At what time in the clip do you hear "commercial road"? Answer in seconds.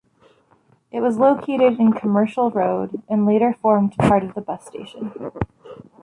1.93-3.03